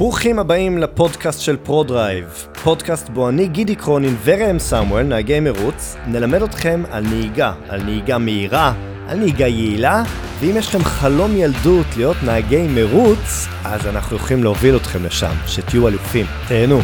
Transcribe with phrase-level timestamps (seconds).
[0.00, 2.24] ברוכים הבאים לפודקאסט של פרודרייב,
[2.64, 8.18] פודקאסט בו אני גידי קרונין ורמי סמואל, נהגי מרוץ, נלמד אתכם על נהיגה, על נהיגה
[8.18, 8.72] מהירה,
[9.08, 10.02] על נהיגה יעילה,
[10.40, 15.88] ואם יש לכם חלום ילדות להיות נהגי מרוץ, אז אנחנו יכולים להוביל אתכם לשם, שתהיו
[15.88, 16.26] אלופים.
[16.48, 16.80] תהנו.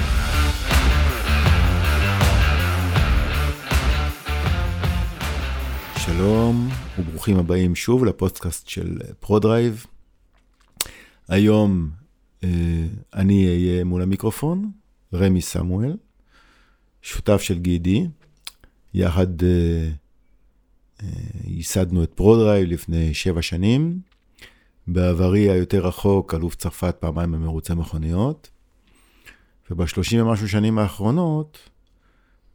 [5.98, 9.86] שלום וברוכים הבאים שוב לפודקאסט של פרודרייב.
[11.28, 12.05] היום
[13.14, 14.70] אני אהיה מול המיקרופון,
[15.14, 15.96] רמי סמואל,
[17.02, 18.06] שותף של גידי,
[18.94, 19.88] יחד אה,
[21.02, 21.08] אה,
[21.44, 24.00] ייסדנו את פרודרייב לפני שבע שנים.
[24.86, 28.50] בעברי היותר רחוק, אלוף צרפת פעמיים במרוצי מכוניות.
[29.70, 31.58] ובשלושים ומשהו שנים האחרונות,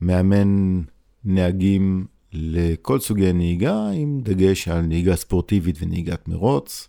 [0.02, 0.82] מאמן
[1.26, 6.88] נהגים לכל סוגי נהיגה, עם דגש על נהיגה ספורטיבית ונהיגת מרוץ,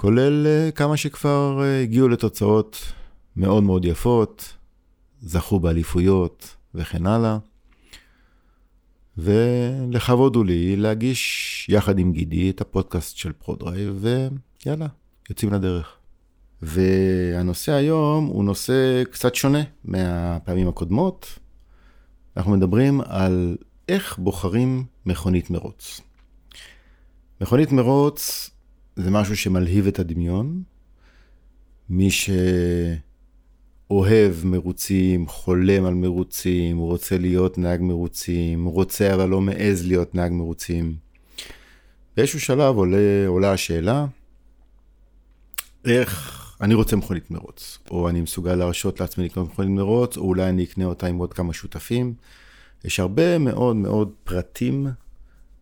[0.00, 2.92] כולל אה, כמה שכבר אה, הגיעו לתוצאות
[3.36, 4.56] מאוד מאוד יפות,
[5.20, 7.38] זכו באליפויות וכן הלאה.
[9.18, 14.04] וכבוד הוא לי להגיש יחד עם גידי את הפודקאסט של פרודרייב,
[14.64, 14.86] ויאללה,
[15.30, 15.96] יוצאים לדרך.
[16.62, 21.38] והנושא היום הוא נושא קצת שונה מהפעמים הקודמות.
[22.36, 23.56] אנחנו מדברים על
[23.88, 26.00] איך בוחרים מכונית מרוץ.
[27.40, 28.50] מכונית מרוץ
[29.02, 30.62] זה משהו שמלהיב את הדמיון.
[31.88, 32.08] מי
[33.90, 40.32] שאוהב מרוצים, חולם על מרוצים, רוצה להיות נהג מרוצים, רוצה אבל לא מעז להיות נהג
[40.32, 40.96] מרוצים.
[42.16, 44.06] באיזשהו שלב עולה, עולה השאלה,
[45.84, 50.48] איך אני רוצה מכונית מרוץ, או אני מסוגל להרשות לעצמי לקנות מכונית מרוץ, או אולי
[50.48, 52.14] אני אקנה אותה עם עוד כמה שותפים.
[52.84, 54.86] יש הרבה מאוד מאוד פרטים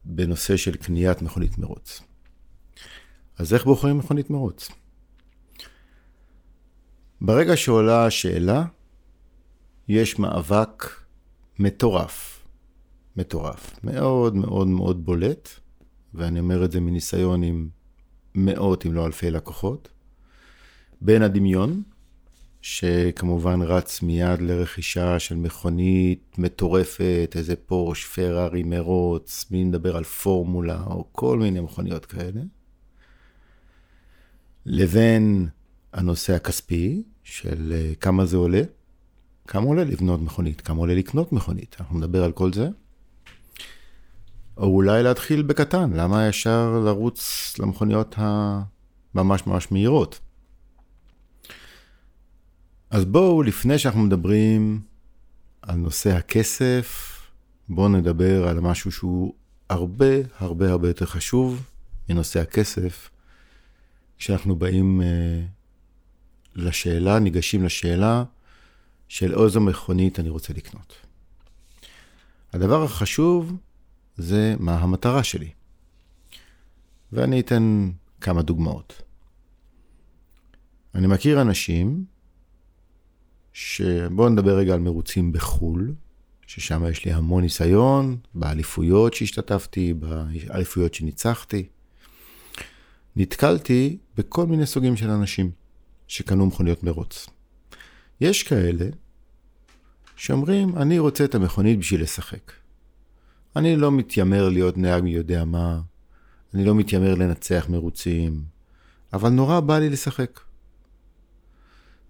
[0.04, 2.00] בנושא של קניית מכונית מרוץ.
[3.38, 4.68] אז איך בוחרים מכונית מרוץ?
[7.20, 8.64] ברגע שעולה השאלה,
[9.88, 10.90] יש מאבק
[11.58, 12.44] מטורף.
[13.16, 13.80] מטורף.
[13.84, 15.48] מאוד מאוד מאוד בולט,
[16.14, 17.68] ואני אומר את זה מניסיון עם
[18.34, 19.88] מאות אם לא אלפי לקוחות,
[21.00, 21.82] בין הדמיון,
[22.62, 30.82] שכמובן רץ מיד לרכישה של מכונית מטורפת, איזה פורש, פרארי, מרוץ, מי נדבר על פורמולה,
[30.86, 32.40] או כל מיני מכוניות כאלה,
[34.70, 35.48] לבין
[35.92, 38.62] הנושא הכספי של אה, כמה זה עולה,
[39.46, 42.68] כמה עולה לבנות מכונית, כמה עולה לקנות מכונית, אנחנו נדבר על כל זה.
[44.56, 50.20] או אולי להתחיל בקטן, למה ישר לרוץ למכוניות הממש ממש מהירות?
[52.90, 54.80] אז בואו, לפני שאנחנו מדברים
[55.62, 57.18] על נושא הכסף,
[57.68, 59.34] בואו נדבר על משהו שהוא
[59.70, 61.62] הרבה הרבה הרבה יותר חשוב
[62.08, 63.10] מנושא הכסף,
[64.18, 65.04] כשאנחנו באים uh,
[66.54, 68.24] לשאלה, ניגשים לשאלה
[69.08, 70.94] של איזו מכונית אני רוצה לקנות.
[72.52, 73.56] הדבר החשוב
[74.16, 75.50] זה מה המטרה שלי.
[77.12, 77.90] ואני אתן
[78.20, 79.02] כמה דוגמאות.
[80.94, 82.04] אני מכיר אנשים
[83.52, 85.94] שבואו נדבר רגע על מרוצים בחו"ל,
[86.46, 91.68] ששם יש לי המון ניסיון, באליפויות שהשתתפתי, באליפויות שניצחתי.
[93.20, 95.50] נתקלתי בכל מיני סוגים של אנשים
[96.08, 97.26] שקנו מכוניות מרוץ.
[98.20, 98.86] יש כאלה
[100.16, 102.52] שאומרים, אני רוצה את המכונית בשביל לשחק.
[103.56, 105.80] אני לא מתיימר להיות נהג מי יודע מה,
[106.54, 108.42] אני לא מתיימר לנצח מרוצים,
[109.12, 110.40] אבל נורא בא לי לשחק.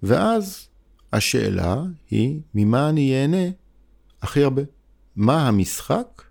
[0.02, 0.68] ואז
[1.12, 3.50] השאלה היא, ממה אני ייהנה
[4.22, 4.62] הכי הרבה?
[5.16, 6.22] מה המשחק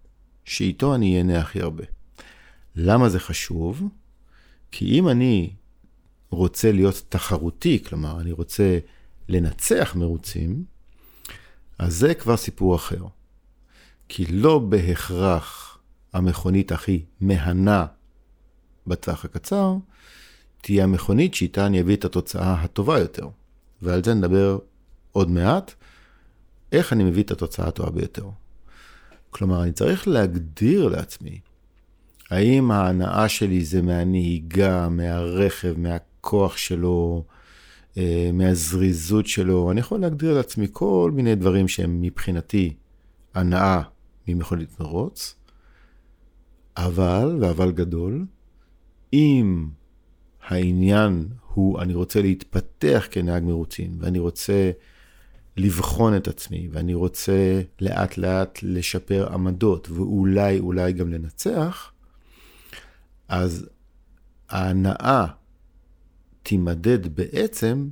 [0.45, 1.83] שאיתו אני ייהנה הכי הרבה?
[2.75, 3.83] למה זה חשוב?
[4.72, 5.53] כי אם אני
[6.29, 8.79] רוצה להיות תחרותי, כלומר, אני רוצה
[9.29, 10.63] לנצח מרוצים,
[11.79, 13.06] אז זה כבר סיפור אחר.
[14.09, 15.77] כי לא בהכרח
[16.13, 17.85] המכונית הכי מהנה
[18.88, 19.74] בטווח הקצר,
[20.62, 23.30] תהיה המכונית שאיתה אני אביא את התוצאה הטובה יותר.
[23.81, 24.59] ועל זה נדבר
[25.12, 25.74] עוד מעט,
[26.71, 28.30] איך אני מביא את התוצאה הטובה ביותר.
[29.30, 31.39] כלומר, אני צריך להגדיר לעצמי
[32.29, 37.24] האם ההנאה שלי זה מהנהיגה, מהרכב, מהכוח שלו,
[37.97, 39.71] אה, מהזריזות שלו.
[39.71, 42.74] אני יכול להגדיר לעצמי כל מיני דברים שהם מבחינתי
[43.33, 43.81] הנאה
[44.27, 45.35] ממכונית מרוץ,
[46.77, 48.25] אבל, ואבל גדול,
[49.13, 49.68] אם
[50.47, 54.71] העניין הוא, אני רוצה להתפתח כנהג מרוצים, ואני רוצה
[55.57, 61.91] לבחון את עצמי, ואני רוצה לאט לאט לשפר עמדות, ואולי, אולי גם לנצח,
[63.27, 63.69] אז
[64.50, 65.25] ההנאה
[66.44, 67.89] תימדד בעצם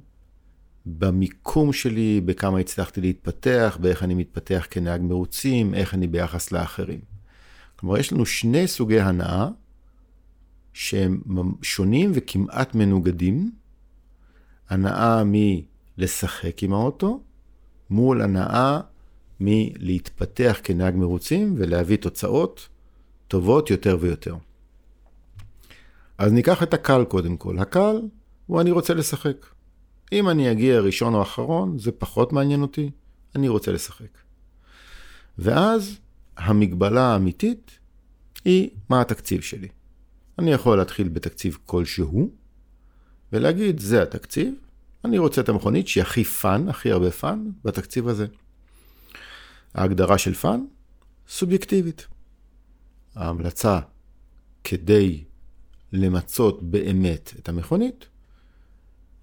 [0.85, 6.99] במיקום שלי, בכמה הצלחתי להתפתח, באיך אני מתפתח כנהג מרוצים, איך אני ביחס לאחרים.
[7.75, 9.47] כלומר, יש לנו שני סוגי הנאה
[10.73, 11.21] שהם
[11.61, 13.51] שונים וכמעט מנוגדים.
[14.69, 17.23] הנאה מלשחק עם האוטו,
[17.89, 18.79] מול הנאה
[19.39, 22.69] מלהתפתח כנהג מרוצים ולהביא תוצאות
[23.27, 24.35] טובות יותר ויותר.
[26.17, 27.59] אז ניקח את הקל קודם כל.
[27.59, 28.01] הקל
[28.45, 29.45] הוא אני רוצה לשחק.
[30.11, 32.91] אם אני אגיע ראשון או אחרון, זה פחות מעניין אותי,
[33.35, 34.17] אני רוצה לשחק.
[35.37, 35.99] ואז
[36.37, 37.79] המגבלה האמיתית
[38.45, 39.67] היא מה התקציב שלי.
[40.39, 42.29] אני יכול להתחיל בתקציב כלשהו,
[43.33, 44.53] ולהגיד, זה התקציב,
[45.05, 48.27] אני רוצה את המכונית שהיא הכי fun, הכי הרבה fun, בתקציב הזה.
[49.73, 50.65] ההגדרה של fun,
[51.27, 52.07] סובייקטיבית.
[53.15, 53.79] ההמלצה
[54.63, 55.23] כדי
[55.95, 58.07] למצות באמת את המכונית,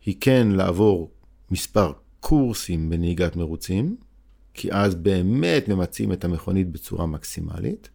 [0.04, 1.10] היא כן לעבור
[1.50, 3.96] מספר קורסים בנהיגת מרוצים,
[4.54, 7.90] כי אז באמת ממצים את המכונית בצורה מקסימלית,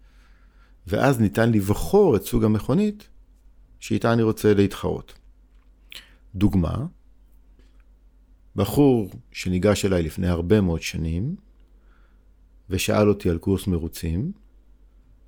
[0.87, 3.09] ואז ניתן לבחור את סוג המכונית
[3.79, 5.13] שאיתה אני רוצה להתחרות.
[6.35, 6.85] דוגמה,
[8.55, 11.35] בחור שניגש אליי לפני הרבה מאוד שנים,
[12.69, 14.31] ושאל אותי על קורס מרוצים,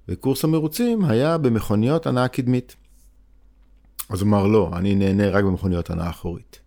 [0.07, 2.75] וקורס המרוצים היה במכוניות הנעה קדמית.
[4.09, 6.59] אז הוא אמר, לא, אני נהנה רק במכוניות הנעה אחורית.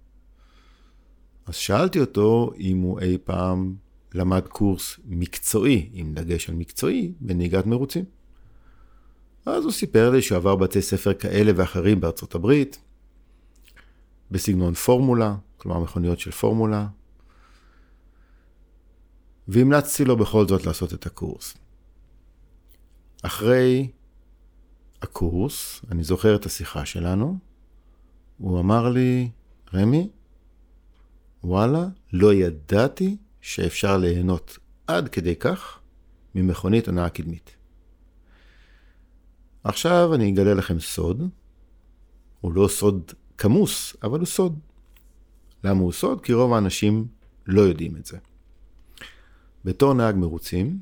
[1.46, 3.74] אז שאלתי אותו אם הוא אי פעם
[4.14, 8.04] למד קורס מקצועי, עם דגש על מקצועי, בנהיגת מרוצים.
[9.46, 12.78] אז הוא סיפר לי שהוא עבר בתי ספר כאלה ואחרים בארצות הברית,
[14.30, 16.86] בסגנון פורמולה, כלומר מכוניות של פורמולה,
[19.48, 21.54] והמלצתי לו בכל זאת לעשות את הקורס.
[23.22, 23.88] אחרי
[25.02, 27.38] הקורס, אני זוכר את השיחה שלנו,
[28.38, 29.30] הוא אמר לי,
[29.74, 30.08] רמי,
[31.44, 35.80] וואלה, לא ידעתי שאפשר ליהנות עד כדי כך
[36.34, 37.56] ממכונית הנעה קדמית.
[39.64, 41.28] עכשיו אני אגלה לכם סוד.
[42.40, 44.58] הוא לא סוד כמוס, אבל הוא סוד.
[45.64, 46.20] למה הוא סוד?
[46.20, 47.06] כי רוב האנשים
[47.46, 48.18] לא יודעים את זה.
[49.64, 50.78] בתור נהג מרוצים,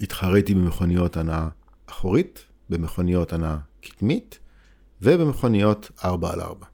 [0.00, 1.48] התחריתי במכוניות הנעה
[1.86, 4.38] אחורית, במכוניות הנעה קדמית
[5.02, 6.66] ובמכוניות 4 על 4.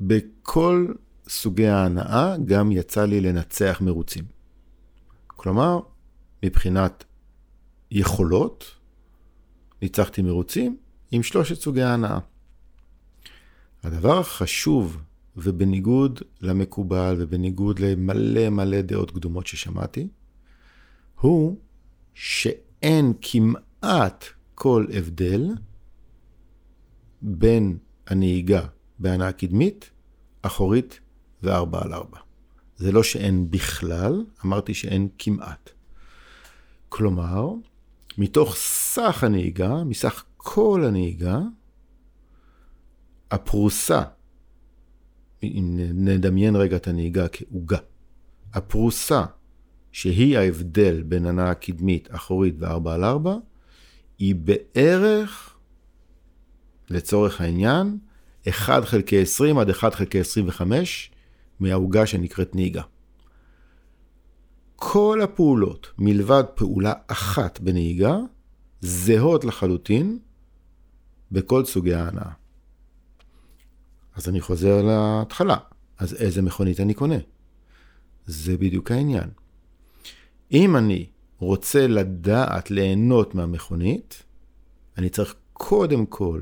[0.00, 0.86] בכל
[1.28, 4.24] סוגי ההנאה גם יצא לי לנצח מרוצים.
[5.26, 5.80] כלומר,
[6.42, 7.04] מבחינת
[7.90, 8.64] יכולות,
[9.82, 10.76] ניצחתי מרוצים
[11.10, 12.18] עם שלושת סוגי ההנאה.
[13.82, 15.02] הדבר החשוב,
[15.36, 20.08] ובניגוד למקובל ובניגוד למלא מלא דעות קדומות ששמעתי,
[21.20, 21.58] הוא
[22.84, 25.54] שאין כמעט כל הבדל
[27.22, 28.66] בין הנהיגה
[28.98, 29.90] בהנאה קדמית,
[30.42, 31.00] אחורית
[31.42, 32.18] וארבע על ארבע.
[32.76, 35.70] זה לא שאין בכלל, אמרתי שאין כמעט.
[36.88, 37.48] כלומר,
[38.18, 41.38] מתוך סך הנהיגה, מסך כל הנהיגה,
[43.30, 44.02] הפרוסה,
[45.42, 47.78] אם נדמיין רגע את הנהיגה כעוגה,
[48.52, 49.24] הפרוסה
[49.94, 53.36] שהיא ההבדל בין הנעה קדמית, אחורית ו-4 על 4,
[54.18, 55.56] היא בערך,
[56.90, 57.98] לצורך העניין,
[58.48, 61.10] 1 חלקי 20 עד 1 חלקי 25
[61.60, 62.82] מהעוגה שנקראת נהיגה.
[64.76, 68.16] כל הפעולות, מלבד פעולה אחת בנהיגה,
[68.80, 70.18] זהות לחלוטין
[71.32, 72.30] בכל סוגי ההנאה.
[74.14, 75.56] אז אני חוזר להתחלה.
[75.98, 77.18] אז איזה מכונית אני קונה?
[78.26, 79.43] זה בדיוק העניין.
[80.54, 81.06] אם אני
[81.38, 84.22] רוצה לדעת ליהנות מהמכונית,
[84.98, 86.40] אני צריך קודם כל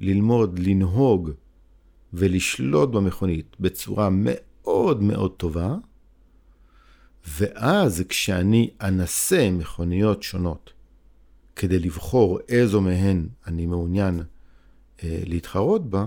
[0.00, 1.30] ללמוד לנהוג
[2.12, 5.76] ולשלוט במכונית בצורה מאוד מאוד טובה,
[7.28, 10.72] ואז כשאני אנסה מכוניות שונות
[11.56, 14.20] כדי לבחור איזו מהן אני מעוניין
[15.02, 16.06] אה, להתחרות בה,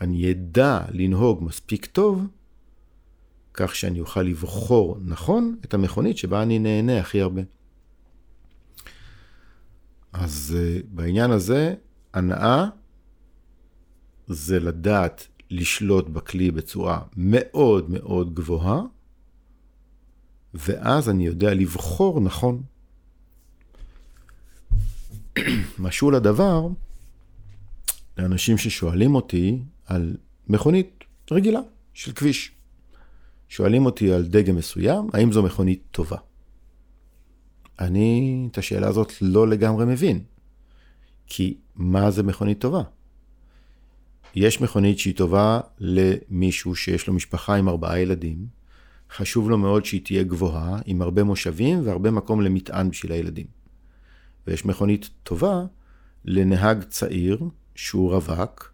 [0.00, 2.26] אני אדע לנהוג מספיק טוב,
[3.56, 7.42] כך שאני אוכל לבחור נכון את המכונית שבה אני נהנה הכי הרבה.
[10.12, 11.74] אז אה, בעניין הזה,
[12.14, 12.66] הנאה
[14.26, 18.82] זה לדעת לשלוט בכלי בצורה מאוד מאוד גבוהה,
[20.54, 22.62] ואז אני יודע לבחור נכון.
[25.78, 26.68] משול הדבר
[28.18, 30.16] לאנשים ששואלים אותי על
[30.48, 31.60] מכונית רגילה
[31.94, 32.55] של כביש.
[33.48, 36.16] שואלים אותי על דגם מסוים, האם זו מכונית טובה?
[37.80, 40.24] אני את השאלה הזאת לא לגמרי מבין.
[41.26, 42.82] כי מה זה מכונית טובה?
[44.34, 48.46] יש מכונית שהיא טובה למישהו שיש לו משפחה עם ארבעה ילדים,
[49.10, 53.46] חשוב לו מאוד שהיא תהיה גבוהה, עם הרבה מושבים והרבה מקום למטען בשביל הילדים.
[54.46, 55.64] ויש מכונית טובה
[56.24, 57.40] לנהג צעיר
[57.74, 58.72] שהוא רווק,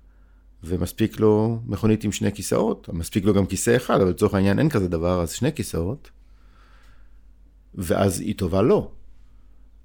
[0.64, 4.68] ומספיק לו מכונית עם שני כיסאות, מספיק לו גם כיסא אחד, אבל לצורך העניין אין
[4.68, 6.10] כזה דבר, אז שני כיסאות,
[7.74, 8.90] ואז היא טובה לו.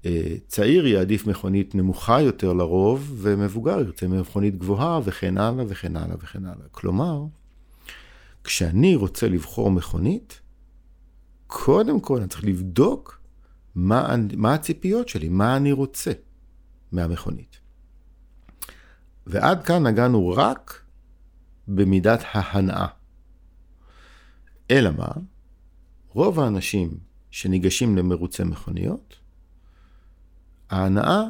[0.06, 6.16] אה, צעיר יעדיף מכונית נמוכה יותר לרוב, ומבוגר ירצה מכונית גבוהה, וכן הלאה וכן הלאה
[6.20, 6.66] וכן הלאה.
[6.70, 7.24] כלומר,
[8.44, 10.40] כשאני רוצה לבחור מכונית,
[11.46, 13.20] קודם כל אני צריך לבדוק
[13.74, 16.12] מה, מה הציפיות שלי, מה אני רוצה
[16.92, 17.60] מהמכונית.
[19.28, 20.82] ועד כאן נגענו רק
[21.68, 22.86] במידת ההנאה.
[24.70, 25.08] אלא מה?
[26.08, 26.98] רוב האנשים
[27.30, 29.16] שניגשים למרוצי מכוניות,
[30.70, 31.22] ההנאה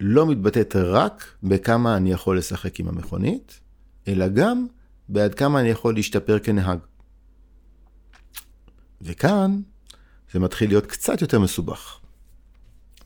[0.00, 3.60] לא מתבטאת רק בכמה אני יכול לשחק עם המכונית,
[4.08, 4.66] אלא גם
[5.08, 6.78] בעד כמה אני יכול להשתפר כנהג.
[9.00, 9.60] וכאן
[10.32, 12.00] זה מתחיל להיות קצת יותר מסובך.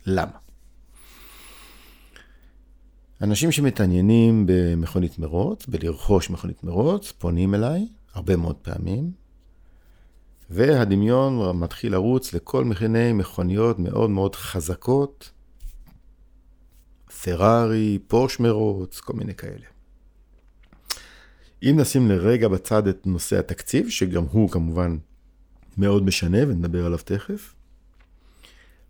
[0.07, 0.46] למה?
[3.23, 9.13] אנשים שמתעניינים במכונית מרוץ, בלרכוש מכונית מרוץ, פונים אליי הרבה מאוד פעמים,
[10.51, 15.31] והדמיון מתחיל לרוץ לכל מיני מכוניות מאוד מאוד חזקות,
[17.23, 19.67] פרארי, פורש מרוץ, כל מיני כאלה.
[21.63, 24.97] אם נשים לרגע בצד את נושא התקציב, שגם הוא כמובן
[25.79, 27.55] מאוד משנה ונדבר עליו תכף,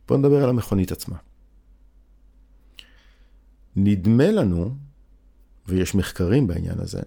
[0.08, 1.16] בואו נדבר על המכונית עצמה.
[3.76, 4.76] נדמה לנו,
[5.68, 7.02] ויש מחקרים בעניין הזה,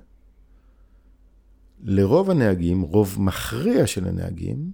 [1.83, 4.71] לרוב הנהגים, רוב מכריע של הנהגים,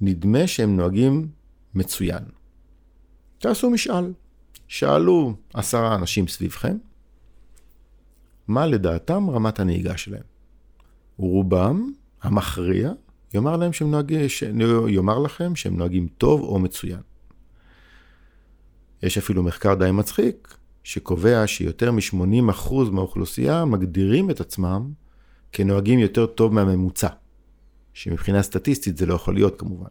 [0.00, 1.28] נדמה שהם נוהגים
[1.74, 2.24] מצוין.
[3.38, 4.12] תעשו משאל.
[4.68, 6.76] שאלו עשרה אנשים סביבכם,
[8.48, 10.22] מה לדעתם רמת הנהיגה שלהם.
[11.16, 12.92] רובם המכריע
[13.34, 14.42] יאמר, להם שהם נוהגים, ש...
[14.88, 17.00] יאמר לכם שהם נוהגים טוב או מצוין.
[19.04, 24.92] יש אפילו מחקר די מצחיק, שקובע שיותר מ-80% מהאוכלוסייה מגדירים את עצמם
[25.52, 27.08] כנוהגים יותר טוב מהממוצע,
[27.92, 29.88] שמבחינה סטטיסטית זה לא יכול להיות כמובן.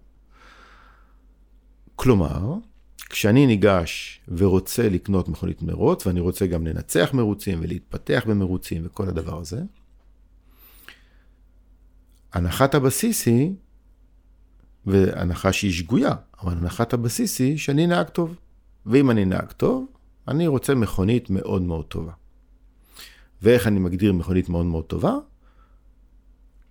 [1.95, 2.55] כלומר,
[3.09, 9.39] כשאני ניגש ורוצה לקנות מכונית מרוץ, ואני רוצה גם לנצח מרוצים ולהתפתח במרוצים וכל הדבר
[9.39, 9.61] הזה,
[12.33, 13.53] הנחת הבסיס היא,
[14.85, 18.35] והנחה שהיא שגויה, אבל הנחת הבסיס היא שאני נהג טוב.
[18.85, 19.85] ואם אני נהג טוב,
[20.27, 22.11] אני רוצה מכונית מאוד מאוד טובה.
[23.41, 25.17] ואיך אני מגדיר מכונית מאוד מאוד טובה?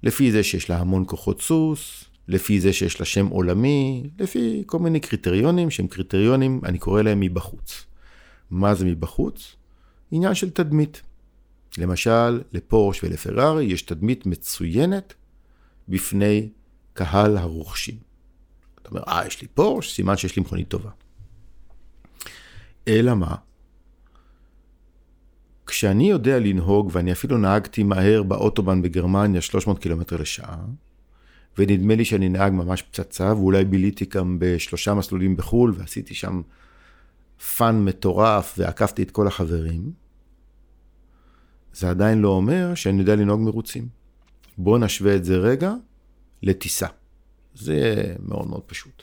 [0.02, 4.78] לפי זה שיש לה המון כוחות סוס, לפי זה שיש לה שם עולמי, לפי כל
[4.78, 7.86] מיני קריטריונים שהם קריטריונים, אני קורא להם מבחוץ.
[8.50, 9.56] מה זה מבחוץ?
[10.10, 11.02] עניין של תדמית.
[11.78, 15.14] למשל, לפורש ולפרארי יש תדמית מצוינת
[15.88, 16.48] בפני
[16.92, 17.94] קהל הרוכשים.
[18.82, 20.90] אתה אומר, אה, יש לי פורש, סימן שיש לי מכונית טובה.
[22.88, 23.34] אלא מה?
[25.66, 30.64] כשאני יודע לנהוג, ואני אפילו נהגתי מהר באוטובן בגרמניה 300 קילומטר לשעה,
[31.58, 36.42] ונדמה לי שאני נהג ממש פצצה, ואולי ביליתי גם בשלושה מסלולים בחו"ל, ועשיתי שם
[37.56, 39.92] fun מטורף, ועקפתי את כל החברים,
[41.72, 43.88] זה עדיין לא אומר שאני יודע לנהוג מרוצים.
[44.58, 45.74] בואו נשווה את זה רגע
[46.42, 46.86] לטיסה.
[47.54, 49.02] זה מאוד מאוד פשוט.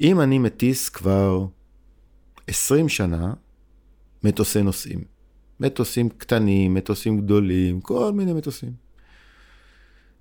[0.00, 1.46] אם אני מטיס כבר
[2.48, 3.34] 20 שנה
[4.24, 5.04] מטוסי נוסעים.
[5.60, 8.72] מטוסים קטנים, מטוסים גדולים, כל מיני מטוסים.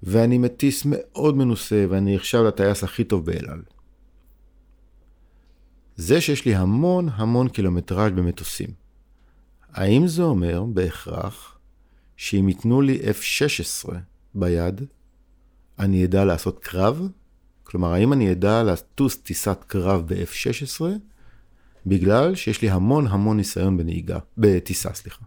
[0.04, 3.62] ואני מטיס מאוד מנוסה, ואני נחשב לטייס הכי טוב באל על.
[5.96, 8.70] זה שיש לי המון המון קילומטראז' במטוסים.
[9.70, 11.58] האם זה אומר בהכרח
[12.18, 13.94] שאם ייתנו לי F-16
[14.36, 14.82] ביד,
[15.80, 17.08] אני אדע לעשות קרב?
[17.64, 20.82] כלומר, האם אני אדע לטוס טיסת קרב ב-F-16
[21.86, 25.26] בגלל שיש לי המון המון ניסיון בנהיגה, בטיסה, סליחה.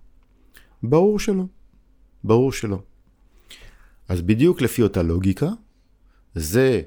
[0.82, 1.44] ברור שלא.
[2.25, 2.78] ברור שלא.
[4.08, 5.49] אז בדיוק לפי אותה לוגיקה,
[6.34, 6.82] זה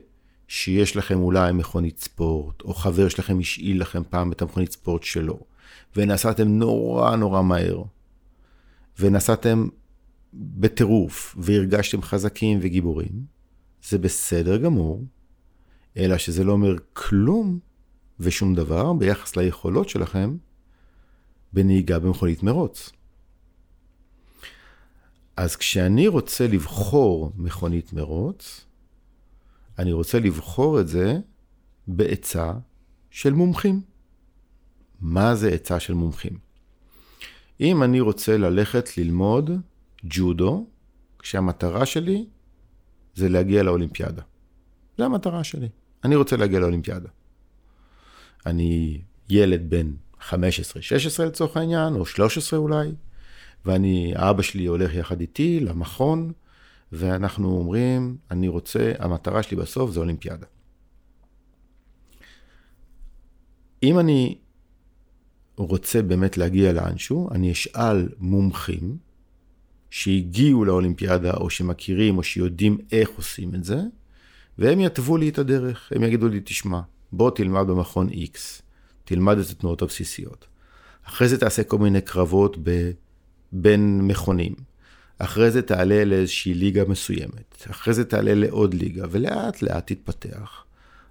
[0.47, 5.39] שיש לכם אולי מכונית ספורט, או חבר שלכם השאיל לכם פעם את המכונית ספורט שלו,
[5.95, 7.83] ונסעתם נורא נורא מהר,
[9.00, 9.67] ונסעתם
[10.33, 13.25] בטירוף, והרגשתם חזקים וגיבורים,
[13.83, 15.03] זה בסדר גמור,
[15.97, 17.59] אלא שזה לא אומר כלום
[18.19, 20.38] ושום דבר ביחס ליכולות שלכם
[21.53, 22.91] בנהיגה במכונית מרוץ.
[25.38, 28.65] אז כשאני רוצה לבחור מכונית מרוץ,
[29.79, 31.19] אני רוצה לבחור את זה
[31.88, 32.53] בעצה
[33.09, 33.81] של מומחים.
[35.01, 36.38] מה זה עצה של מומחים?
[37.62, 39.51] אם אני רוצה ללכת ללמוד
[40.03, 40.67] ג'ודו,
[41.19, 42.25] כשהמטרה שלי
[43.15, 44.21] זה להגיע לאולימפיאדה.
[44.97, 45.69] זו המטרה שלי.
[46.03, 47.09] אני רוצה להגיע לאולימפיאדה.
[48.48, 50.32] אני ילד בן 15-16
[51.27, 52.92] לצורך העניין, או 13 אולי,
[53.66, 56.32] ואני, אבא שלי הולך יחד איתי למכון,
[56.92, 60.46] ואנחנו אומרים, אני רוצה, המטרה שלי בסוף זה אולימפיאדה.
[63.84, 64.38] אם אני
[65.58, 68.98] רוצה באמת להגיע לאנשהו, אני אשאל מומחים
[69.89, 73.82] שהגיעו לאולימפיאדה, או שמכירים, או שיודעים איך עושים את זה,
[74.58, 75.92] והם יתוו לי את הדרך.
[75.96, 78.61] הם יגידו לי, תשמע, בוא תלמד במכון X,
[79.05, 80.47] תלמד את התנועות הבסיסיות.
[81.07, 82.91] אחרי זה תעשה כל מיני קרבות ב...
[83.51, 84.53] בין מכונים.
[85.19, 87.65] אחרי זה תעלה לאיזושהי ליגה מסוימת.
[87.71, 90.63] אחרי זה תעלה לעוד ליגה, ולאט לאט תתפתח.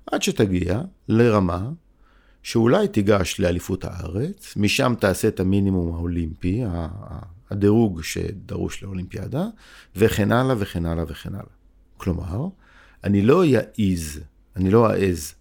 [0.07, 1.71] עד שתגיע לרמה
[2.43, 6.63] שאולי תיגש לאליפות הארץ, משם תעשה את המינימום האולימפי,
[7.51, 9.47] הדירוג שדרוש לאולימפיאדה,
[9.97, 11.47] וכן הלאה וכן הלאה וכן הלאה.
[11.97, 12.49] כלומר,
[13.05, 14.21] אני לא אעז,
[14.57, 15.35] אני לא אעז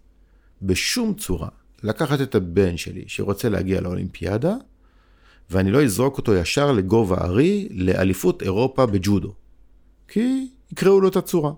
[0.62, 1.50] בשום צורה
[1.84, 4.56] לקחת את הבן שלי שרוצה להגיע לאולימפיאדה,
[5.50, 9.34] ואני לא אזרוק אותו ישר לגובה הארי לאליפות אירופה בג'ודו.
[10.08, 11.52] כי יקראו לו את הצורה.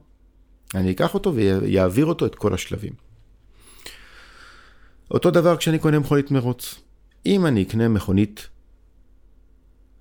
[0.75, 2.93] אני אקח אותו ויעביר אותו את כל השלבים.
[5.11, 6.75] אותו דבר כשאני קונה מכונית מרוץ.
[7.25, 8.47] אם אני אקנה מכונית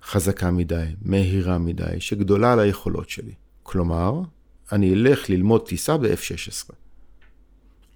[0.03, 4.21] חזקה מדי, מהירה מדי, שגדולה על היכולות שלי, כלומר,
[4.71, 6.73] אני אלך ללמוד טיסה ב-F-16.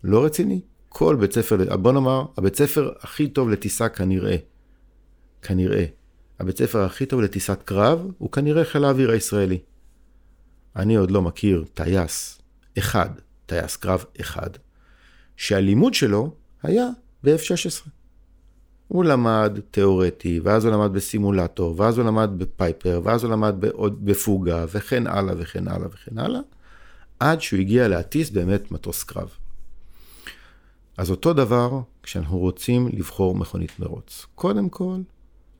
[0.03, 0.61] לא רציני.
[0.93, 4.35] כל בית ספר, בוא נאמר, הבית ספר הכי טוב לטיסה כנראה,
[5.41, 5.85] כנראה,
[6.39, 9.59] הבית ספר הכי טוב לטיסת קרב הוא כנראה חיל האוויר הישראלי.
[10.75, 12.41] אני עוד לא מכיר טייס
[12.77, 13.09] אחד,
[13.45, 14.49] טייס קרב אחד,
[15.37, 16.87] שהלימוד שלו היה
[17.23, 17.89] ב-F-16.
[18.87, 24.05] הוא למד תיאורטי, ואז הוא למד בסימולטור, ואז הוא למד בפייפר, ואז הוא למד בעוד,
[24.05, 26.41] בפוגה, וכן הלאה וכן הלאה וכן הלאה,
[27.19, 29.29] עד שהוא הגיע להטיס באמת מטוס קרב.
[30.97, 34.25] אז אותו דבר כשאנחנו רוצים לבחור מכונית מרוץ.
[34.35, 35.01] קודם כל,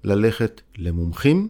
[0.04, 1.48] ללכת למומחים,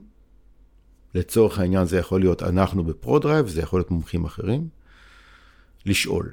[1.15, 4.69] לצורך העניין זה יכול להיות אנחנו בפרודרייב, זה יכול להיות מומחים אחרים,
[5.85, 6.31] לשאול,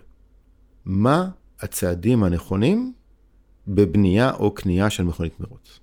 [0.84, 1.30] מה
[1.60, 2.92] הצעדים הנכונים
[3.68, 5.80] בבנייה או קנייה של מכונית מרוץ.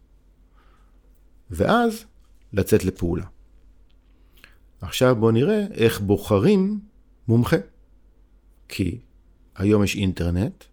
[1.49, 2.06] ואז
[2.54, 3.25] לצאת לפעולה.
[4.82, 6.80] עכשיו בואו נראה איך בוחרים
[7.28, 7.58] מומחה.
[8.67, 8.99] כי
[9.56, 10.63] היום יש אינטרנט,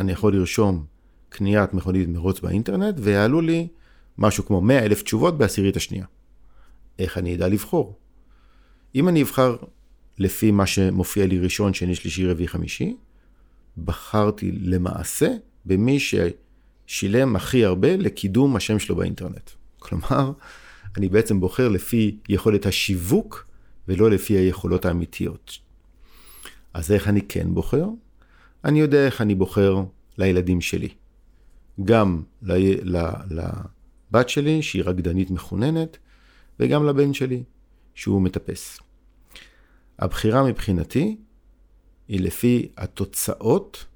[0.00, 0.84] אני יכול לרשום
[1.28, 3.68] קניית מכונית מרוץ באינטרנט, ויעלו לי
[4.18, 6.06] משהו כמו 100 אלף תשובות בעשירית השנייה.
[6.98, 7.98] איך אני אדע לבחור?
[8.94, 9.56] אם אני אבחר
[10.18, 12.96] לפי מה שמופיע לי ראשון, שני, שלישי, רביעי, חמישי,
[13.84, 15.34] בחרתי למעשה
[15.64, 19.50] במי ששילם הכי הרבה לקידום השם שלו באינטרנט.
[19.78, 20.32] כלומר,
[20.96, 23.48] אני בעצם בוחר לפי יכולת השיווק
[23.88, 25.58] ולא לפי היכולות האמיתיות.
[26.74, 27.86] אז איך אני כן בוחר?
[28.64, 29.76] אני יודע איך אני בוחר
[30.18, 30.88] לילדים שלי.
[31.84, 35.98] גם לבת שלי, שהיא רקדנית מחוננת,
[36.60, 37.42] וגם לבן שלי,
[37.94, 38.78] שהוא מטפס.
[39.98, 41.16] הבחירה מבחינתי
[42.08, 43.86] היא לפי התוצאות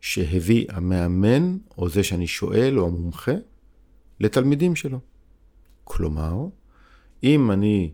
[0.00, 3.34] שהביא המאמן, או זה שאני שואל, או המומחה,
[4.20, 5.00] לתלמידים שלו.
[5.84, 6.46] כלומר,
[7.22, 7.92] אם אני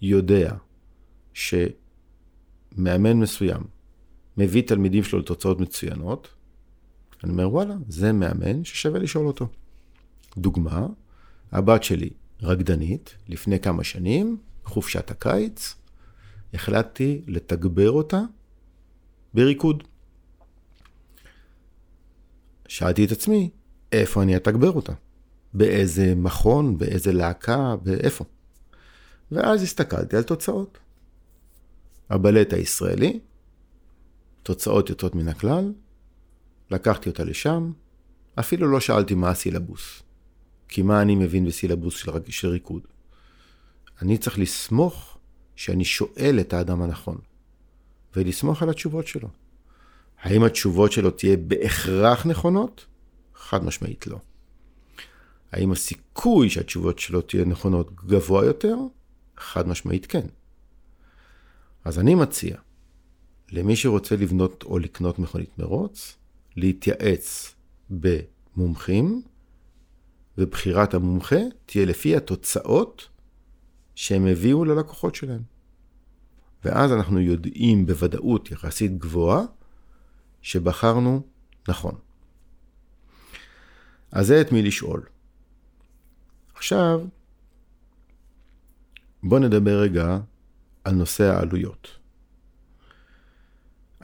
[0.00, 0.54] יודע
[1.32, 3.75] שמאמן מסוים
[4.36, 6.28] מביא תלמידים שלו לתוצאות מצוינות,
[7.24, 9.48] אני אומר, וואלה, זה מאמן ששווה לשאול אותו.
[10.38, 10.86] דוגמה,
[11.52, 12.10] הבת שלי
[12.42, 15.74] רקדנית, לפני כמה שנים, חופשת הקיץ,
[16.54, 18.20] החלטתי לתגבר אותה
[19.34, 19.84] בריקוד.
[22.68, 23.50] שאלתי את עצמי,
[23.92, 24.92] איפה אני אתגבר אותה?
[25.54, 28.24] באיזה מכון, באיזה להקה, באיפה?
[29.32, 30.78] ואז הסתכלתי על תוצאות.
[32.10, 33.20] הבלט הישראלי,
[34.46, 35.72] תוצאות יוצאות מן הכלל,
[36.70, 37.72] לקחתי אותה לשם,
[38.34, 40.02] אפילו לא שאלתי מה הסילבוס.
[40.68, 42.82] כי מה אני מבין בסילבוס של, של ריקוד?
[44.02, 45.18] אני צריך לסמוך
[45.56, 47.18] שאני שואל את האדם הנכון,
[48.16, 49.28] ולסמוך על התשובות שלו.
[50.22, 52.86] האם התשובות שלו תהיה בהכרח נכונות?
[53.34, 54.18] חד משמעית לא.
[55.52, 58.76] האם הסיכוי שהתשובות שלו תהיה נכונות גבוה יותר?
[59.36, 60.26] חד משמעית כן.
[61.84, 62.56] אז אני מציע
[63.50, 66.16] למי שרוצה לבנות או לקנות מכונית מרוץ,
[66.56, 67.54] להתייעץ
[67.90, 69.22] במומחים,
[70.38, 73.08] ובחירת המומחה תהיה לפי התוצאות
[73.94, 75.42] שהם הביאו ללקוחות שלהם.
[76.64, 79.42] ואז אנחנו יודעים בוודאות יחסית גבוהה
[80.42, 81.22] שבחרנו
[81.68, 81.94] נכון.
[84.12, 85.06] אז זה את מי לשאול.
[86.54, 87.06] עכשיו,
[89.22, 90.18] בואו נדבר רגע
[90.84, 91.88] על נושא העלויות.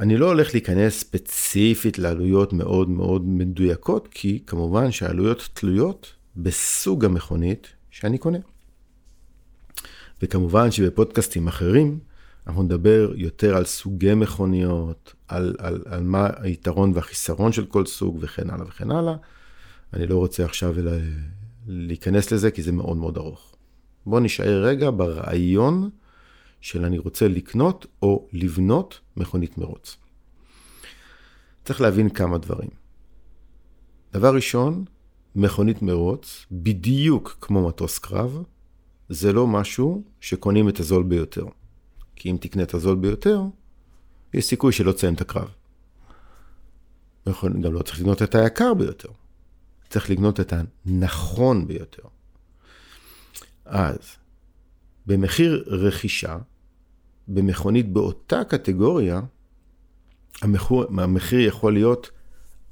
[0.02, 7.68] אני לא הולך להיכנס ספציפית לעלויות מאוד מאוד מדויקות, כי כמובן שהעלויות תלויות בסוג המכונית
[7.90, 8.38] שאני קונה.
[10.22, 11.98] וכמובן שבפודקאסטים אחרים,
[12.46, 18.18] אנחנו נדבר יותר על סוגי מכוניות, על, על, על מה היתרון והחיסרון של כל סוג
[18.20, 19.14] וכן הלאה וכן הלאה.
[19.92, 20.92] אני לא רוצה עכשיו אלא
[21.66, 23.54] להיכנס לזה כי זה מאוד מאוד ארוך.
[24.06, 25.90] בואו נשאר רגע ברעיון
[26.62, 29.96] של אני רוצה לקנות או לבנות מכונית מרוץ.
[31.64, 32.70] צריך להבין כמה דברים.
[34.12, 34.84] דבר ראשון,
[35.34, 38.42] מכונית מרוץ, בדיוק כמו מטוס קרב,
[39.08, 41.46] זה לא משהו שקונים את הזול ביותר.
[42.16, 43.42] כי אם תקנה את הזול ביותר,
[44.34, 45.48] יש סיכוי שלא תסיים את הקרב.
[47.60, 49.08] גם לא צריך לקנות את היקר ביותר.
[49.88, 52.02] צריך לקנות את הנכון ביותר.
[53.64, 53.98] אז,
[55.06, 56.38] במחיר רכישה,
[57.28, 59.20] במכונית באותה קטגוריה,
[60.42, 62.10] המחיר, המחיר יכול להיות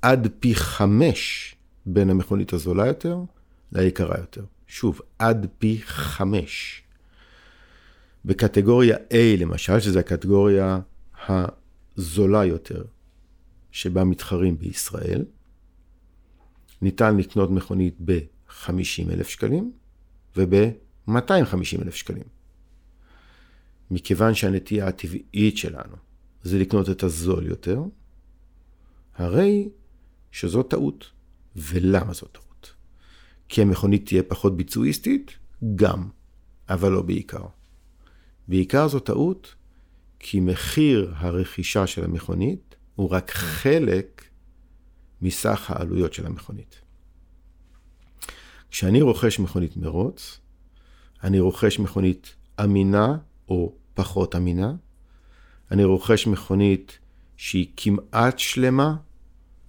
[0.03, 1.55] עד פי חמש
[1.87, 3.19] בין המכונית הזולה יותר
[3.73, 4.45] ליקרה יותר.
[4.67, 6.83] שוב, עד פי חמש.
[8.25, 10.81] בקטגוריה A למשל, שזו הקטגוריה
[11.29, 12.85] הזולה יותר,
[13.71, 15.25] שבה מתחרים בישראל,
[16.83, 19.73] ניתן לקנות מכונית ב-50 אלף שקלים
[20.37, 22.40] וב-250 אלף שקלים.
[23.91, 25.97] מכיוון שהנטייה הטבעית שלנו
[26.43, 27.83] זה לקנות את הזול יותר,
[29.15, 29.69] הרי
[30.31, 31.11] שזו טעות.
[31.57, 32.73] ולמה זו טעות?
[33.49, 35.39] כי המכונית תהיה פחות ביצועיסטית?
[35.75, 36.09] גם,
[36.69, 37.45] אבל לא בעיקר.
[38.49, 39.55] בעיקר זו טעות
[40.19, 44.25] כי מחיר הרכישה של המכונית הוא רק חלק
[45.23, 46.81] מסך העלויות של המכונית.
[48.71, 50.41] כשאני רוכש מכונית מרוץ,
[51.23, 54.75] אני רוכש מכונית אמינה או פחות אמינה,
[55.71, 56.99] אני רוכש מכונית
[57.37, 58.97] שהיא כמעט שלמה,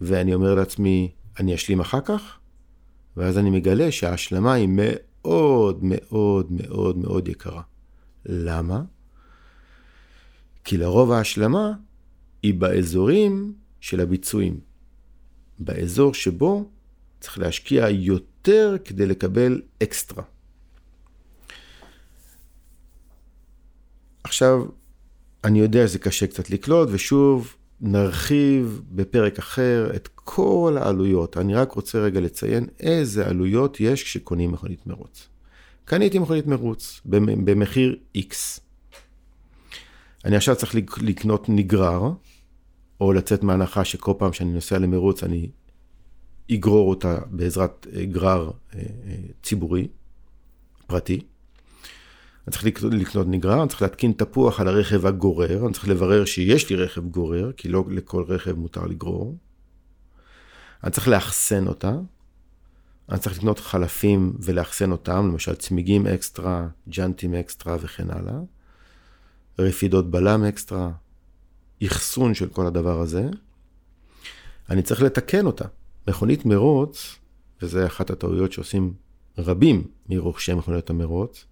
[0.02, 2.40] ואני אומר לעצמי, אני אשלים אחר כך,
[3.18, 7.62] ואז אני מגלה שההשלמה היא מאוד מאוד מאוד מאוד יקרה.
[8.26, 8.84] למה?
[10.64, 11.72] כי לרוב ההשלמה
[12.44, 14.60] היא באזורים של הביצועים.
[15.60, 16.70] באזור שבו
[17.20, 20.24] צריך להשקיע יותר כדי לקבל אקסטרה.
[24.24, 24.66] עכשיו,
[25.44, 31.38] אני יודע שזה קשה קצת לקלוט, ושוב, נרחיב בפרק אחר את כל העלויות.
[31.38, 35.28] אני רק רוצה רגע לציין איזה עלויות יש כשקונים מכונית מרוץ.
[35.86, 38.60] קניתי מכונית מרוץ במחיר X.
[40.26, 42.12] אני עכשיו צריך לקנות נגרר,
[43.00, 45.50] או לצאת מהנחה שכל פעם שאני נוסע למרוץ אני
[46.52, 49.88] אגרור אותה בעזרת אה, גרר אה, אה, ציבורי,
[50.88, 51.22] פרטי.
[52.48, 56.26] אני צריך לקנות, לקנות נגרר, אני צריך להתקין תפוח על הרכב הגורר, אני צריך לברר
[56.26, 59.38] שיש לי רכב גורר, כי לא לכל רכב מותר לגרור.
[60.84, 61.94] אני צריך לאחסן אותה,
[63.10, 68.40] אני צריך לקנות חלפים ולאחסן אותם, למשל צמיגים אקסטרה, ג'אנטים אקסטרה וכן הלאה.
[69.60, 70.92] רפידות בלם אקסטרה,
[71.88, 73.30] אחסון של כל הדבר הזה.
[74.70, 75.66] אני צריך לתקן אותה.
[76.08, 77.16] מכונית מרוץ,
[77.62, 78.94] וזה אחת הטעויות שעושים
[79.38, 81.46] רבים מרוכשי מכוניות המרוץ,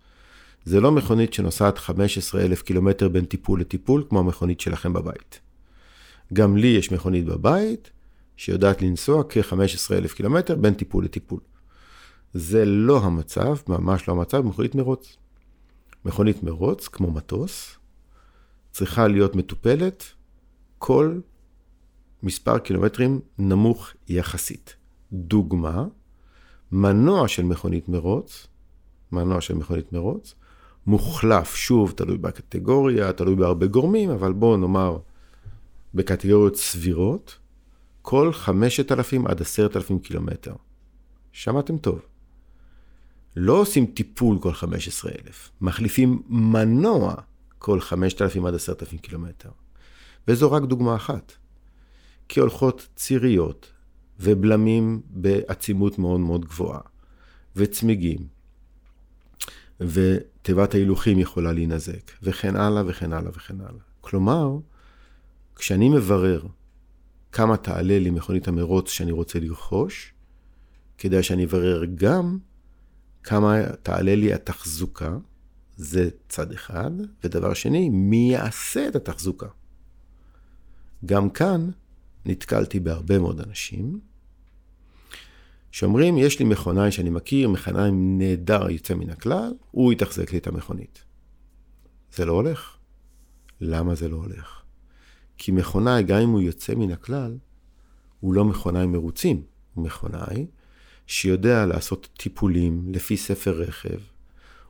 [0.65, 5.39] זה לא מכונית שנוסעת 15,000 קילומטר בין טיפול לטיפול, כמו המכונית שלכם בבית.
[6.33, 7.91] גם לי יש מכונית בבית,
[8.37, 11.39] שיודעת לנסוע כ-15,000 קילומטר בין טיפול לטיפול.
[12.33, 15.17] זה לא המצב, ממש לא המצב במכונית מרוץ.
[16.05, 17.77] מכונית מרוץ, כמו מטוס,
[18.71, 20.03] צריכה להיות מטופלת
[20.77, 21.19] כל
[22.23, 24.75] מספר קילומטרים נמוך יחסית.
[25.13, 25.85] דוגמה,
[26.71, 28.47] מנוע של מכונית מרוץ,
[29.11, 30.35] מנוע של מכונית מרוץ,
[30.87, 34.97] מוחלף, שוב, תלוי בקטגוריה, תלוי בהרבה גורמים, אבל בואו נאמר
[35.93, 37.37] בקטגוריות סבירות,
[38.01, 40.53] כל 5,000 עד 10,000 קילומטר.
[41.31, 42.01] שמעתם טוב.
[43.35, 47.15] לא עושים טיפול כל 15,000, מחליפים מנוע
[47.57, 49.49] כל 5,000 עד 10,000 קילומטר.
[50.27, 51.33] וזו רק דוגמה אחת.
[52.29, 53.71] כי הולכות ציריות
[54.19, 56.81] ובלמים בעצימות מאוד מאוד גבוהה,
[57.55, 58.27] וצמיגים,
[59.81, 63.81] ותיבת ההילוכים יכולה להינזק, וכן הלאה וכן הלאה וכן הלאה.
[64.01, 64.57] כלומר,
[65.55, 66.41] כשאני מברר
[67.31, 70.13] כמה תעלה לי מכונית המרוץ שאני רוצה לרכוש,
[70.97, 72.37] כדאי שאני אברר גם
[73.23, 75.17] כמה תעלה לי התחזוקה,
[75.75, 76.91] זה צד אחד,
[77.23, 79.47] ודבר שני, מי יעשה את התחזוקה.
[81.05, 81.69] גם כאן
[82.25, 83.99] נתקלתי בהרבה מאוד אנשים
[85.71, 90.47] שאומרים, יש לי מכונאי שאני מכיר, מכונאי נהדר יוצא מן הכלל, הוא יתחזק לי את
[90.47, 91.03] המכונית.
[92.15, 92.75] זה לא הולך.
[93.61, 94.61] למה זה לא הולך?
[95.37, 97.37] כי מכונאי, גם אם הוא יוצא מן הכלל,
[98.19, 100.47] הוא לא מכונאי מרוצים, הוא מכונאי
[101.07, 103.99] שיודע לעשות טיפולים לפי ספר רכב.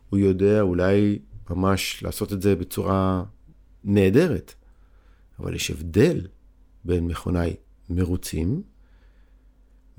[0.10, 3.24] הוא יודע אולי ממש לעשות את זה בצורה
[3.84, 4.54] נהדרת,
[5.40, 6.28] אבל יש הבדל
[6.86, 7.56] בין מכונאי
[7.90, 8.64] מרוצים,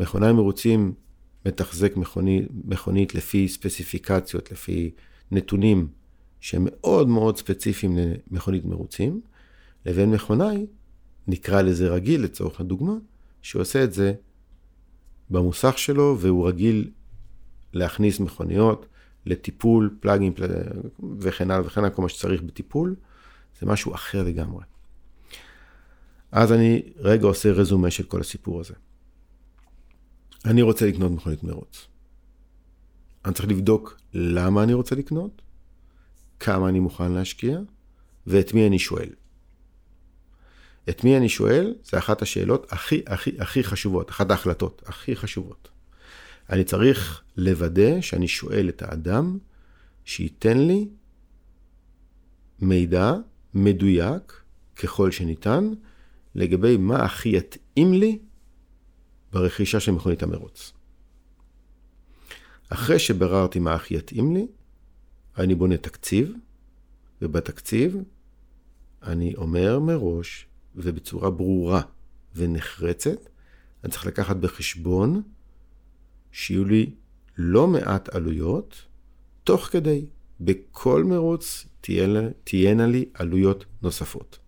[0.00, 0.92] מכונאי מרוצים
[1.46, 4.90] מתחזק מכונית, מכונית לפי ספציפיקציות, לפי
[5.30, 5.88] נתונים
[6.40, 7.98] שהם מאוד מאוד ספציפיים
[8.30, 9.20] למכונית מרוצים,
[9.86, 10.66] לבין מכונאי,
[11.26, 12.94] נקרא לזה רגיל לצורך הדוגמה,
[13.42, 14.14] שעושה את זה
[15.30, 16.90] במוסך שלו והוא רגיל
[17.72, 18.86] להכניס מכוניות
[19.26, 20.50] לטיפול, פלאגים פלאג...
[21.18, 22.96] וכן הלאה וכן הלאה, כל מה שצריך בטיפול,
[23.60, 24.64] זה משהו אחר לגמרי.
[26.32, 28.74] אז אני רגע עושה רזומה של כל הסיפור הזה.
[30.44, 31.86] אני רוצה לקנות מכונית מרוץ.
[33.24, 35.42] אני צריך לבדוק למה אני רוצה לקנות,
[36.40, 37.58] כמה אני מוכן להשקיע,
[38.26, 39.08] ואת מי אני שואל.
[40.88, 45.68] את מי אני שואל, זה אחת השאלות הכי הכי הכי חשובות, אחת ההחלטות הכי חשובות.
[46.50, 49.38] אני צריך לוודא שאני שואל את האדם
[50.04, 50.88] שייתן לי
[52.60, 53.14] מידע
[53.54, 54.42] מדויק
[54.76, 55.72] ככל שניתן
[56.34, 58.18] לגבי מה הכי יתאים לי
[59.32, 60.72] ברכישה של מכונית המרוץ.
[62.68, 64.46] אחרי שבררתי מה הכי יתאים לי,
[65.38, 66.32] אני בונה תקציב,
[67.22, 67.96] ובתקציב
[69.02, 71.80] אני אומר מראש ובצורה ברורה
[72.34, 73.28] ונחרצת,
[73.84, 75.22] אני צריך לקחת בחשבון
[76.32, 76.94] שיהיו לי
[77.38, 78.86] לא מעט עלויות,
[79.44, 80.06] תוך כדי,
[80.40, 84.38] בכל מרוץ תהיינה, תהיינה לי עלויות נוספות.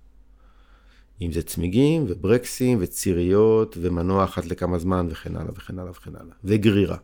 [1.20, 6.34] אם זה צמיגים וברקסים וציריות ומנוע אחת לכמה זמן וכן הלאה וכן הלאה וכן הלאה,
[6.44, 6.96] וגרירה.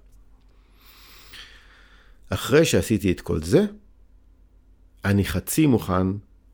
[2.31, 3.66] אחרי שעשיתי את כל זה,
[5.05, 6.07] אני חצי מוכן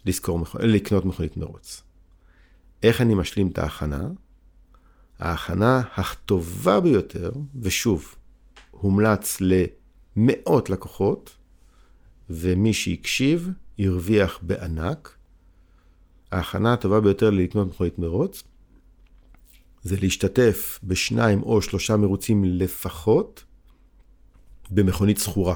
[0.07, 1.83] לזכור, לקנות מכונית מרוץ.
[2.83, 4.09] איך אני משלים את ההכנה?
[5.19, 8.15] ההכנה הטובה ביותר, ושוב,
[8.71, 9.39] הומלץ
[10.17, 11.37] למאות לקוחות,
[12.31, 15.17] ומי שהקשיב הרוויח בענק.
[16.35, 18.43] ההכנה הטובה ביותר לקנות מכונית מרוץ
[19.83, 23.45] זה להשתתף בשניים או שלושה מרוצים לפחות
[24.71, 25.55] במכונית שכורה.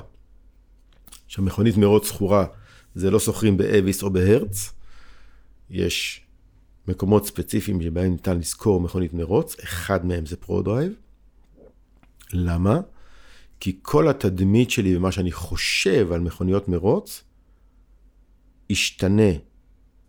[1.26, 2.46] עכשיו, מכונית מרוץ שכורה
[2.94, 4.72] זה לא שוכרים באביס או בהרץ,
[5.70, 6.26] יש
[6.88, 10.92] מקומות ספציפיים שבהם ניתן לשכור מכונית מרוץ, אחד מהם זה פרו-דרייב.
[12.32, 12.80] למה?
[13.60, 17.24] כי כל התדמית שלי ומה שאני חושב על מכוניות מרוץ,
[18.70, 19.32] ישתנה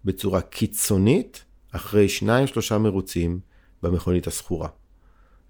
[0.05, 3.39] בצורה קיצונית אחרי שניים שלושה מרוצים
[3.83, 4.69] במכונית הסחורה.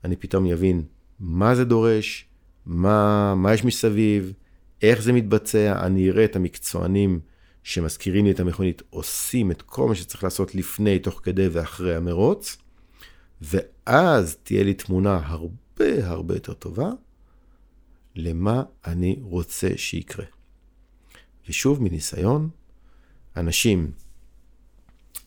[0.04, 0.84] אני פתאום אבין
[1.20, 2.26] מה זה דורש,
[2.66, 4.34] מה, מה יש מסביב,
[4.82, 7.20] איך זה מתבצע, אני אראה את המקצוענים
[7.64, 12.58] שמזכירים לי את המכונית עושים את כל מה שצריך לעשות לפני, תוך כדי ואחרי המרוץ,
[13.42, 16.90] ואז תהיה לי תמונה הרבה הרבה יותר טובה
[18.16, 20.26] למה אני רוצה שיקרה.
[21.50, 22.50] ושוב, מניסיון,
[23.38, 23.92] אנשים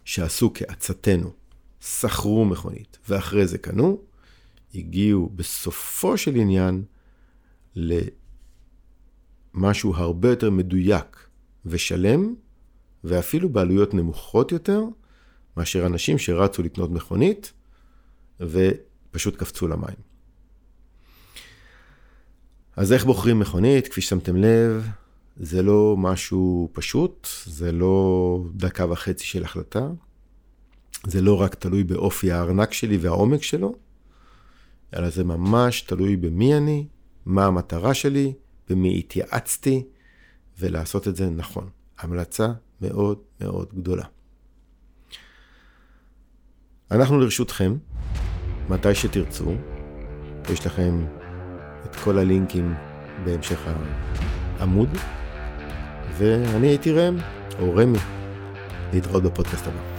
[0.05, 1.33] שעשו כעצתנו,
[1.81, 4.01] שכרו מכונית ואחרי זה קנו,
[4.75, 6.85] הגיעו בסופו של עניין
[9.55, 11.29] למשהו הרבה יותר מדויק
[11.67, 12.35] ושלם,
[13.05, 14.83] ואפילו בעלויות נמוכות יותר,
[15.57, 17.53] מאשר אנשים שרצו לקנות מכונית
[18.41, 19.97] ופשוט קפצו למים.
[22.77, 23.89] אז איך בוחרים מכונית?
[23.89, 24.89] כפי ששמתם לב,
[25.37, 29.89] זה לא משהו פשוט, זה לא דקה וחצי של החלטה,
[31.07, 33.75] זה לא רק תלוי באופי הארנק שלי והעומק שלו,
[34.97, 36.87] אלא זה ממש תלוי במי אני,
[37.27, 38.33] מה המטרה שלי,
[38.69, 39.85] במי התייעצתי,
[40.59, 41.69] ולעשות את זה נכון.
[41.99, 42.49] המלצה
[42.81, 44.05] מאוד מאוד גדולה.
[46.91, 47.77] אנחנו לרשותכם,
[48.69, 49.53] מתי שתרצו.
[50.53, 51.07] יש לכם
[51.85, 52.75] את כל הלינקים
[53.25, 53.61] בהמשך
[54.59, 54.89] העמוד,
[56.19, 57.17] ואני הייתי ראם,
[57.61, 57.99] או רמי,
[58.93, 59.93] להתראות בפודקאסט הבא.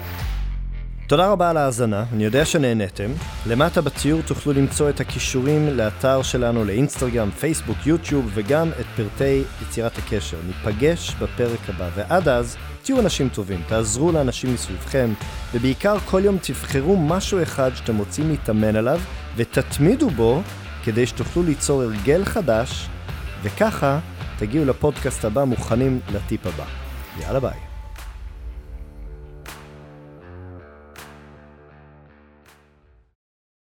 [1.08, 3.12] תודה רבה על ההאזנה, אני יודע שנהניתם.
[3.48, 9.98] למטה בציור תוכלו למצוא את הכישורים לאתר שלנו, לאינסטגרם, פייסבוק, יוטיוב, וגם את פרטי יצירת
[9.98, 10.38] הקשר.
[10.48, 15.10] ניפגש בפרק הבא, ועד אז, תהיו אנשים טובים, תעזרו לאנשים מסביבכם,
[15.54, 19.00] ובעיקר כל יום תבחרו משהו אחד שאתם רוצים להתאמן עליו,
[19.36, 20.42] ותתמידו בו
[20.84, 22.88] כדי שתוכלו ליצור הרגל חדש,
[23.44, 24.00] וככה
[24.38, 26.66] תגיעו לפודקאסט הבא מוכנים לטיפ הבא.
[27.20, 27.73] יאללה ביי.